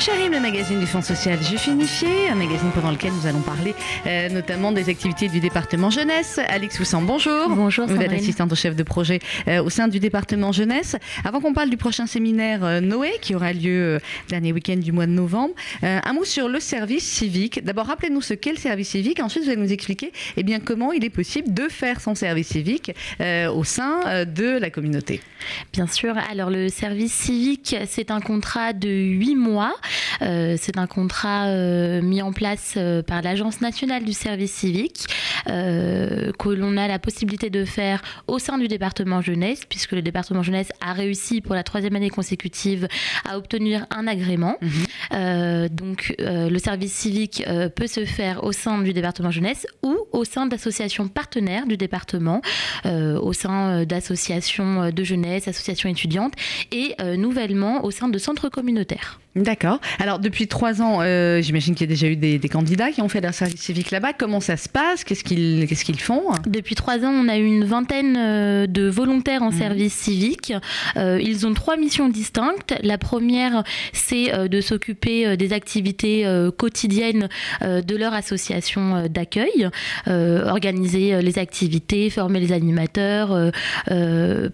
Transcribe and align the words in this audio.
Charim, 0.00 0.32
le 0.32 0.40
magazine 0.40 0.80
du 0.80 0.86
Fonds 0.86 1.02
social 1.02 1.38
Jufinifié, 1.42 2.30
un 2.30 2.34
magazine 2.34 2.70
pendant 2.74 2.90
lequel 2.90 3.12
nous 3.12 3.26
allons 3.26 3.42
parler 3.42 3.74
euh, 4.06 4.30
notamment 4.30 4.72
des 4.72 4.88
activités 4.88 5.28
du 5.28 5.40
département 5.40 5.90
jeunesse. 5.90 6.40
Alix 6.48 6.80
Houssan, 6.80 7.02
bonjour. 7.02 7.50
Bonjour, 7.50 7.86
Vous 7.86 8.00
êtes 8.00 8.10
assistante 8.10 8.50
au 8.50 8.54
chef 8.54 8.74
de 8.74 8.82
projet 8.82 9.18
euh, 9.46 9.62
au 9.62 9.68
sein 9.68 9.88
du 9.88 10.00
département 10.00 10.52
jeunesse. 10.52 10.96
Avant 11.22 11.42
qu'on 11.42 11.52
parle 11.52 11.68
du 11.68 11.76
prochain 11.76 12.06
séminaire 12.06 12.64
euh, 12.64 12.80
Noé 12.80 13.12
qui 13.20 13.34
aura 13.34 13.52
lieu 13.52 14.00
dernier 14.30 14.54
week-end 14.54 14.76
du 14.76 14.90
mois 14.90 15.04
de 15.04 15.12
novembre, 15.12 15.52
un 15.82 16.12
mot 16.14 16.24
sur 16.24 16.48
le 16.48 16.60
service 16.60 17.04
civique. 17.04 17.62
D'abord, 17.62 17.86
rappelez-nous 17.86 18.22
ce 18.22 18.32
qu'est 18.32 18.52
le 18.52 18.58
service 18.58 18.88
civique. 18.88 19.20
Ensuite, 19.20 19.44
vous 19.44 19.50
allez 19.50 19.60
nous 19.60 19.72
expliquer 19.72 20.12
eh 20.38 20.42
bien, 20.42 20.60
comment 20.60 20.92
il 20.92 21.04
est 21.04 21.10
possible 21.10 21.52
de 21.52 21.68
faire 21.68 22.00
son 22.00 22.14
service 22.14 22.48
civique 22.48 22.92
au 23.20 23.64
sein 23.64 24.24
de 24.24 24.58
la 24.58 24.70
communauté. 24.70 25.20
Bien 25.74 25.86
sûr. 25.86 26.16
Alors, 26.30 26.48
le 26.48 26.68
service 26.68 27.12
civique, 27.12 27.76
c'est 27.86 28.10
un 28.10 28.20
contrat 28.20 28.72
de 28.72 28.88
8 28.88 29.34
mois. 29.34 29.74
Euh, 30.22 30.56
c'est 30.58 30.78
un 30.78 30.86
contrat 30.86 31.46
euh, 31.46 32.02
mis 32.02 32.22
en 32.22 32.32
place 32.32 32.74
euh, 32.76 33.02
par 33.02 33.22
l'Agence 33.22 33.60
nationale 33.60 34.04
du 34.04 34.12
service 34.12 34.52
civique 34.52 35.06
que 35.46 36.48
l'on 36.48 36.76
a 36.76 36.86
la 36.86 36.98
possibilité 36.98 37.50
de 37.50 37.64
faire 37.64 38.02
au 38.28 38.38
sein 38.38 38.58
du 38.58 38.68
département 38.68 39.20
jeunesse, 39.20 39.62
puisque 39.68 39.92
le 39.92 40.02
département 40.02 40.42
jeunesse 40.42 40.70
a 40.80 40.92
réussi 40.92 41.40
pour 41.40 41.54
la 41.54 41.62
troisième 41.62 41.96
année 41.96 42.10
consécutive 42.10 42.86
à 43.28 43.38
obtenir 43.38 43.86
un 43.90 44.06
agrément. 44.06 44.56
Euh, 45.12 45.68
donc, 45.68 46.14
le 46.18 46.58
service 46.58 46.92
civique 46.92 47.44
peut 47.74 47.86
se 47.86 48.04
faire 48.04 48.44
au 48.44 48.52
sein 48.52 48.82
du 48.82 48.92
département 48.92 49.30
jeunesse 49.30 49.66
ou 49.82 49.96
au 50.12 50.24
sein 50.24 50.46
d'associations 50.46 51.08
partenaires 51.08 51.66
du 51.66 51.76
département, 51.76 52.42
euh, 52.86 53.18
au 53.18 53.32
sein 53.32 53.84
d'associations 53.84 54.90
de 54.90 55.04
jeunesse, 55.04 55.48
associations 55.48 55.88
étudiantes 55.88 56.34
et 56.72 56.94
euh, 57.00 57.16
nouvellement 57.16 57.84
au 57.84 57.90
sein 57.90 58.08
de 58.08 58.18
centres 58.18 58.48
communautaires. 58.48 59.20
D'accord. 59.36 59.80
Alors, 60.00 60.18
depuis 60.18 60.48
trois 60.48 60.82
ans, 60.82 60.98
euh, 61.00 61.40
j'imagine 61.40 61.74
qu'il 61.74 61.88
y 61.88 61.90
a 61.90 61.94
déjà 61.94 62.08
eu 62.08 62.16
des, 62.16 62.38
des 62.38 62.48
candidats 62.48 62.90
qui 62.90 63.00
ont 63.00 63.08
fait 63.08 63.20
leur 63.20 63.32
service 63.32 63.60
civique 63.60 63.92
là-bas. 63.92 64.12
Comment 64.12 64.40
ça 64.40 64.56
se 64.56 64.68
passe? 64.68 65.04
Qu'est-ce 65.04 65.22
qu'ils 65.24 66.00
font? 66.00 66.22
Depuis 66.46 66.74
trois 66.74 67.04
ans, 67.04 67.12
on 67.12 67.28
a 67.28 67.38
eu 67.38 67.44
une 67.44 67.64
vingtaine 67.64 68.16
euh, 68.18 68.66
de 68.66 68.88
volontaires 68.88 69.42
en 69.42 69.52
service 69.52 69.94
civique. 69.94 70.52
Euh, 70.96 71.20
ils 71.22 71.46
ont 71.46 71.54
trois 71.54 71.76
missions 71.76 72.08
distinctes. 72.08 72.74
La 72.82 72.98
première, 72.98 73.62
c'est 73.92 74.48
de 74.48 74.60
s'occuper 74.60 75.36
des 75.36 75.52
activités 75.52 76.24
quotidiennes 76.56 77.28
de 77.62 77.96
leur 77.96 78.14
association 78.14 79.06
d'accueil, 79.08 79.68
euh, 80.08 80.48
organiser 80.48 81.22
les 81.22 81.38
activités, 81.38 82.10
former 82.10 82.40
les 82.40 82.52
animateurs, 82.52 83.52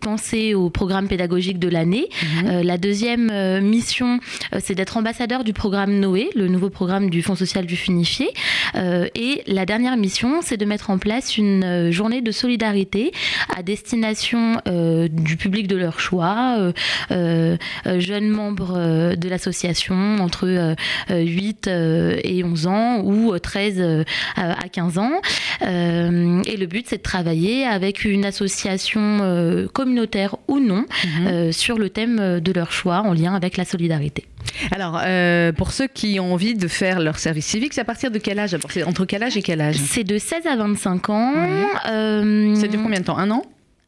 penser 0.00 0.54
au 0.54 0.70
programme 0.70 1.08
pédagogique 1.08 1.58
de 1.58 1.68
l'année. 1.68 2.08
Euh, 2.44 2.62
la 2.62 2.78
deuxième 2.78 3.60
mission, 3.60 4.18
c'est 4.64 4.74
d'être 4.74 4.96
ambassadeur 4.96 5.44
du 5.44 5.52
programme 5.52 6.00
Noé, 6.00 6.30
le 6.34 6.48
nouveau 6.48 6.70
programme 6.70 7.10
du 7.10 7.22
Fonds 7.22 7.34
social 7.34 7.66
du 7.66 7.76
Funifié. 7.76 8.28
Euh, 8.74 9.06
et 9.14 9.42
la 9.46 9.66
dernière 9.66 9.96
mission, 9.98 10.40
c'est 10.42 10.56
de 10.56 10.64
mettre 10.64 10.88
en 10.88 10.96
place 10.96 11.36
une 11.36 11.62
euh, 11.64 11.92
journée 11.92 12.22
de 12.22 12.30
solidarité 12.32 13.12
à 13.54 13.62
destination 13.62 14.60
euh, 14.66 15.06
du 15.08 15.36
public 15.36 15.66
de 15.66 15.76
leur 15.76 16.00
choix, 16.00 16.72
euh, 17.10 17.56
jeunes 17.98 18.28
membres 18.28 19.14
de 19.14 19.28
l'association 19.28 20.16
entre 20.20 20.46
euh, 20.46 20.74
euh, 21.10 21.20
8 21.20 21.68
euh, 21.68 22.18
et 22.24 22.42
11 22.42 22.66
ans 22.66 23.00
ou 23.02 23.34
euh, 23.34 23.38
13 23.38 23.74
euh, 23.78 24.04
à 24.36 24.54
à 24.64 24.68
15 24.68 24.98
ans. 24.98 25.20
Et 25.60 26.56
le 26.56 26.66
but, 26.66 26.86
c'est 26.88 26.98
de 26.98 27.02
travailler 27.02 27.64
avec 27.66 28.04
une 28.04 28.24
association 28.24 29.68
communautaire 29.72 30.36
ou 30.48 30.60
non 30.60 30.86
euh, 31.26 31.52
sur 31.52 31.78
le 31.78 31.90
thème 31.90 32.40
de 32.40 32.52
leur 32.52 32.72
choix 32.72 33.00
en 33.00 33.12
lien 33.12 33.34
avec 33.34 33.56
la 33.56 33.64
solidarité. 33.64 34.24
Alors, 34.70 35.00
euh, 35.04 35.52
pour 35.52 35.72
ceux 35.72 35.86
qui 35.86 36.18
ont 36.20 36.32
envie 36.32 36.54
de 36.54 36.68
faire 36.68 37.00
leur 37.00 37.18
service 37.18 37.46
civique, 37.46 37.74
c'est 37.74 37.80
à 37.80 37.84
partir 37.84 38.10
de 38.10 38.18
quel 38.18 38.38
âge 38.38 38.54
Entre 38.86 39.04
quel 39.04 39.22
âge 39.22 39.36
et 39.36 39.42
quel 39.42 39.60
âge 39.60 39.76
C'est 39.76 40.04
de 40.04 40.18
16 40.18 40.46
à 40.46 40.56
25 40.56 41.10
ans. 41.10 41.32
Oui. 41.34 41.66
Euh, 41.90 42.54
Ça 42.56 42.66
dure 42.68 42.82
combien 42.82 43.00
de 43.00 43.04
temps 43.04 43.18
Un 43.18 43.30
an 43.30 43.42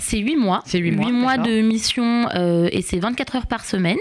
C'est 0.00 0.18
8 0.18 0.36
mois. 0.36 0.62
C'est 0.66 0.78
huit 0.78 0.92
mois, 0.92 1.36
d'accord. 1.36 1.46
de 1.46 1.60
mission 1.60 2.28
euh, 2.34 2.68
et 2.72 2.82
c'est 2.82 2.98
24 2.98 3.36
heures 3.36 3.46
par 3.46 3.64
semaine. 3.64 3.96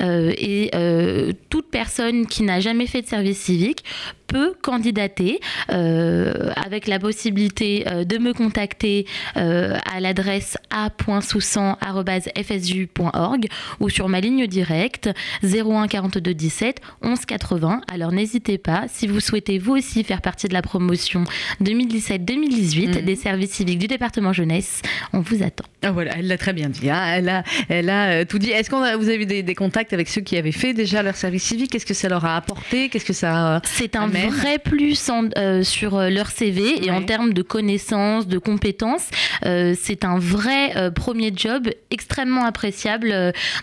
Euh, 0.00 0.32
et 0.36 0.70
euh, 0.74 1.32
toute 1.50 1.70
personne 1.70 2.26
qui 2.26 2.42
n'a 2.42 2.60
jamais 2.60 2.86
fait 2.86 3.02
de 3.02 3.06
service 3.06 3.38
civique 3.38 3.84
peut 4.26 4.54
candidater 4.62 5.40
euh, 5.70 6.50
avec 6.56 6.86
la 6.86 6.98
possibilité 6.98 7.84
euh, 7.86 8.04
de 8.04 8.18
me 8.18 8.32
contacter 8.32 9.06
euh, 9.36 9.76
à 9.92 10.00
l'adresse 10.00 10.56
a.soussan.fsu.org 10.70 13.46
ou 13.80 13.88
sur 13.88 14.08
ma 14.08 14.20
ligne 14.20 14.46
directe 14.46 15.10
01 15.42 15.88
42 15.88 16.34
17 16.34 16.80
11 17.02 17.24
80. 17.26 17.80
Alors 17.92 18.12
n'hésitez 18.12 18.58
pas, 18.58 18.84
si 18.92 19.06
vous 19.06 19.20
souhaitez 19.20 19.58
vous 19.58 19.76
aussi 19.76 20.04
faire 20.04 20.20
partie 20.22 20.48
de 20.48 20.54
la 20.54 20.62
promotion 20.62 21.24
2017-2018 21.62 22.86
Mhm. 22.86 23.04
des 23.04 23.16
services 23.16 23.52
civiques 23.52 23.78
du 23.78 23.86
département 23.86 24.32
jeunesse, 24.32 24.82
on 25.12 25.20
vous 25.20 25.42
attend. 25.42 25.64
Ah 25.82 25.92
voilà, 25.92 26.12
elle 26.18 26.26
l'a 26.26 26.38
très 26.38 26.52
bien 26.52 26.68
dit. 26.68 26.90
hein. 26.90 27.02
Elle 27.14 27.28
a, 27.28 27.42
elle 27.68 27.90
a 27.90 28.24
tout 28.24 28.38
dit. 28.38 28.50
Est-ce 28.50 28.70
qu'on 28.70 28.82
a, 28.82 28.96
vous 28.96 29.08
avez 29.08 29.22
eu 29.22 29.26
des, 29.26 29.42
des 29.42 29.54
contacts 29.54 29.92
avec 29.92 30.08
ceux 30.08 30.20
qui 30.20 30.36
avaient 30.36 30.52
fait 30.52 30.74
déjà 30.74 31.02
leur 31.02 31.16
service 31.16 31.44
civique? 31.44 31.70
Qu'est-ce 31.70 31.86
que 31.86 31.94
ça 31.94 32.08
leur 32.08 32.24
a 32.24 32.36
apporté? 32.36 32.88
Qu'est-ce 32.88 33.04
que 33.04 33.12
ça 33.12 33.60
C'est 33.64 33.96
un 33.96 34.08
Vrai 34.28 34.58
plus 34.58 35.08
en- 35.10 35.28
euh, 35.36 35.62
sur 35.62 35.96
euh, 35.96 36.08
leur 36.10 36.28
CV 36.28 36.84
et 36.84 36.90
en 36.90 37.02
termes 37.02 37.32
de 37.32 37.42
connaissances, 37.42 38.26
de 38.26 38.38
compétences. 38.38 39.08
euh, 39.44 39.74
c'est 39.80 40.04
un 40.04 40.18
vrai 40.18 40.76
euh, 40.76 40.90
premier 40.90 41.32
job 41.34 41.68
extrêmement 41.90 42.44
appréciable 42.44 43.08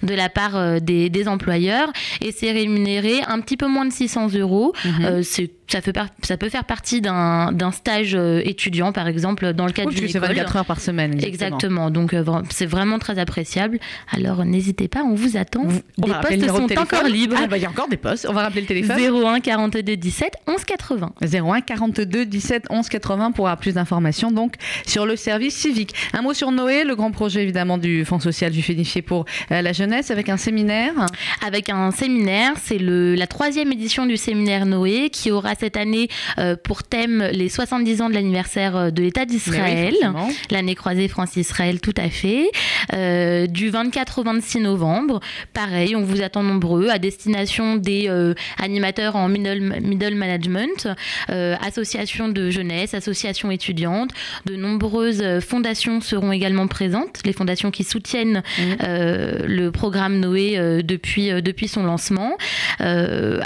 de 0.04 0.14
la 0.14 0.30
part 0.30 0.82
des, 0.82 1.10
des 1.10 1.28
employeurs 1.28 1.92
et 2.22 2.32
c'est 2.32 2.52
rémunéré 2.52 3.22
un 3.28 3.40
petit 3.42 3.58
peu 3.58 3.68
moins 3.68 3.86
de 3.86 3.94
600 3.94 4.34
euros. 4.36 4.74
Mhm. 4.86 5.24
C'est- 5.24 5.52
ça, 5.70 5.82
fait 5.82 5.94
par- 5.94 6.10
ça 6.22 6.38
peut 6.38 6.50
faire 6.50 6.66
partie 6.66 7.02
d'un 7.02 7.52
d'un 7.52 7.72
stage 7.72 8.14
euh, 8.16 8.42
étudiant, 8.46 8.92
par 8.92 9.08
exemple, 9.08 9.54
dans 9.54 9.66
le 9.66 9.72
cadre 9.72 9.90
Oui, 9.90 9.96
d'une 9.96 10.04
parce 10.04 10.14
que 10.14 10.20
c'est 10.20 10.26
école. 10.26 10.36
24 10.36 10.56
heures 10.58 10.66
par 10.66 10.80
semaine. 10.80 11.18
Exactement, 11.24 11.90
donc 11.90 12.14
euh, 12.14 12.24
c'est 12.52 12.66
vraiment 12.68 13.00
très 13.00 13.18
appréciable. 13.18 13.80
Alors 14.12 14.46
n'hésitez 14.46 14.88
pas, 14.88 15.04
on 15.04 15.16
vous 15.16 15.36
attend. 15.36 15.64
On 15.64 16.06
Des 16.06 16.12
postes 16.14 16.48
sont 16.48 16.68
téléphone. 16.68 16.78
encore 16.78 17.04
libres. 17.08 17.38
Ah, 17.42 17.48
bah, 17.48 17.58
il 17.58 17.64
y 17.64 17.66
a 17.66 17.70
encore 17.70 17.88
des 17.88 17.98
postes. 17.98 18.28
On 18.30 18.34
va 18.34 18.44
rappeler 18.44 18.62
le 18.62 18.68
téléphone. 18.68 18.98
01 19.00 19.40
42 19.40 19.82
17 19.96 20.34
11 20.48 20.66
80. 20.66 21.14
01 21.22 21.62
42 21.62 22.26
17 22.26 22.66
11 22.70 22.90
80 22.90 23.32
pour 23.32 23.48
avoir 23.48 23.58
plus 23.58 23.74
d'informations 23.74 24.32
donc 24.32 24.56
sur 24.86 25.06
le 25.06 25.16
service 25.16 25.56
civique. 25.56 25.94
Un 26.14 26.22
mot 26.22 26.34
sur 26.34 26.52
Noé, 26.52 26.84
le 26.84 26.96
grand 26.96 27.12
projet 27.12 27.44
évidemment 27.44 27.78
du 27.78 28.06
Fonds 28.06 28.20
social 28.20 28.52
du 28.52 28.62
Fénifié 28.62 29.02
pour 29.02 29.26
euh, 29.52 29.62
la 29.62 29.74
jeunesse 29.74 30.12
avec 30.12 30.30
un 30.30 30.38
séminaire. 30.38 30.94
avec 31.46 31.70
un 31.70 31.92
séminaire. 31.92 32.54
C'est 32.62 32.80
la 32.80 33.28
troisième 33.28 33.72
édition 33.72 34.06
du 34.06 34.18
séminaire 34.18 34.66
Noé 34.66 35.10
qui 35.10 35.32
aura 35.32 35.56
cette 35.56 35.78
année 35.78 36.08
euh, 36.40 36.56
pour 36.62 36.84
thème 36.84 37.28
les 37.32 37.50
70 37.50 38.02
ans 38.02 38.10
de 38.10 38.14
l'anniversaire 38.14 38.76
euh, 38.76 38.92
de 38.92 39.02
l'État 39.02 39.22
oui, 39.22 39.28
d'Israël. 39.28 39.96
L'année 40.52 40.76
croisée 40.76 41.08
France-Israël, 41.08 41.80
tout 41.80 41.94
à 41.98 42.10
fait. 42.10 42.50
Euh, 42.94 43.48
du 43.48 43.70
24 43.70 44.20
au 44.20 44.24
26 44.24 44.60
novembre, 44.60 45.20
pareil, 45.54 45.96
on 45.96 46.02
vous 46.02 46.22
attend 46.22 46.44
nombreux 46.44 46.90
à 46.90 47.00
destination 47.00 47.76
des 47.76 48.08
euh, 48.08 48.34
animateurs 48.62 49.16
en 49.16 49.30
middle, 49.30 49.80
middle 49.82 50.16
management, 50.16 50.33
euh, 51.30 51.56
associations 51.66 52.28
de 52.30 52.50
jeunesse, 52.50 52.94
associations 52.94 53.52
étudiantes. 53.52 54.12
De 54.46 54.56
nombreuses 54.56 55.22
euh, 55.22 55.40
fondations 55.42 56.02
seront 56.02 56.32
également 56.32 56.68
présentes, 56.68 57.20
les 57.26 57.34
fondations 57.34 57.72
qui 57.72 57.84
soutiennent 57.84 58.42
Mhm. 58.60 58.78
euh, 58.84 59.40
le 59.46 59.72
programme 59.72 60.20
Noé 60.20 60.58
depuis, 60.84 61.30
depuis 61.42 61.68
son 61.68 61.84
lancement, 61.84 62.38